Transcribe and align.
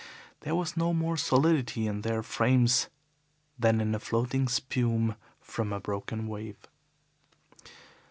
There 0.39 0.55
was 0.55 0.75
no 0.75 0.93
more 0.95 1.15
solidity 1.15 1.85
in 1.85 2.01
their 2.01 2.23
frames 2.23 2.89
than 3.59 3.79
in 3.79 3.91
the 3.91 3.99
floating 3.99 4.47
spume 4.47 5.15
from 5.39 5.71
a 5.71 5.79
broken 5.79 6.25
wave. 6.27 6.57